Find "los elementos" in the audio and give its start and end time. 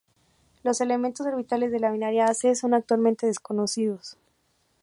0.63-1.27